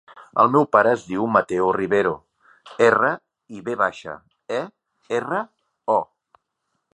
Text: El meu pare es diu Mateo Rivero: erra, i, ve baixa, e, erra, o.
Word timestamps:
El 0.43 0.47
meu 0.53 0.63
pare 0.75 0.93
es 0.97 1.01
diu 1.09 1.27
Mateo 1.33 1.67
Rivero: 1.77 2.13
erra, 2.85 3.11
i, 3.57 3.61
ve 3.69 3.77
baixa, 3.83 4.17
e, 4.61 4.63
erra, 5.19 5.43
o. 6.01 6.01